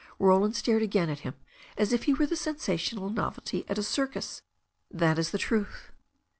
[0.17, 1.35] Roland stared again at him
[1.77, 4.41] as if he were the sensational novelty at a circus.
[4.89, 5.91] "That is the truth."